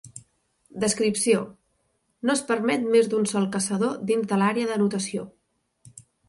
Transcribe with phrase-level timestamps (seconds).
[0.83, 1.41] Descripció:
[2.29, 5.29] no es permet més d'un sol Caçador dins de l'àrea d'anotació.